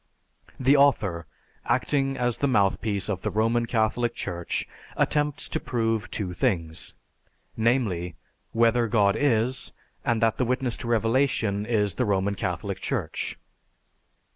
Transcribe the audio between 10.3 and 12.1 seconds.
the witness to Revelation is the